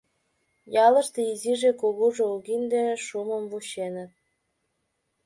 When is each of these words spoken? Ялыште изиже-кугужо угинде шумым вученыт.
Ялыште 0.85 1.21
изиже-кугужо 1.31 2.25
угинде 2.35 2.83
шумым 3.05 3.43
вученыт. 3.51 4.11